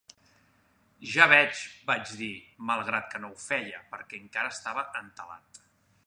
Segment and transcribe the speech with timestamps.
[1.09, 2.31] "Ja veig" -vaig dir,
[2.69, 5.61] malgrat que no ho feia, perquè encara estava entelat.